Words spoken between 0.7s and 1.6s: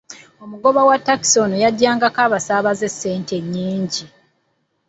wa takisi ono